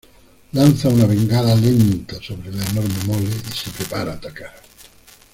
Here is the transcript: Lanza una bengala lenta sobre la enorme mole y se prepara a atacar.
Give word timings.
Lanza 0.53 0.87
una 0.89 1.05
bengala 1.05 1.53
lenta 1.53 2.19
sobre 2.19 2.51
la 2.51 2.63
enorme 2.65 3.03
mole 3.05 3.29
y 3.51 3.55
se 3.55 3.69
prepara 3.69 4.13
a 4.13 4.15
atacar. 4.15 4.55